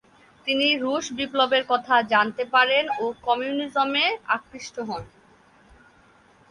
তিনি 0.47 0.67
রুশ 0.77 1.05
বিপ্লবের 1.17 1.63
কথা 1.69 1.95
জানতে 2.13 2.43
পারেন 2.53 2.85
ও 2.99 3.05
কমিউনিজমে 3.27 4.05
আকৃষ্ট 4.35 4.75
হন। 4.79 5.03